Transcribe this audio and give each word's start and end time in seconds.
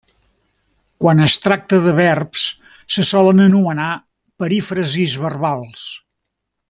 Quan 1.03 1.19
es 1.25 1.35
tracta 1.43 1.79
de 1.83 1.93
verbs, 1.99 2.45
se 2.95 3.05
solen 3.11 3.45
anomenar 3.49 3.91
perífrasis 4.45 5.19
verbals. 5.27 5.85